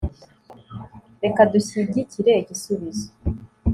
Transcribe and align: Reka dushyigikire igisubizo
Reka 1.23 1.41
dushyigikire 1.53 2.31
igisubizo 2.41 3.07